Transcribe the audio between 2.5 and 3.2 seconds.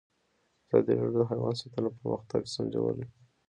سنجولی.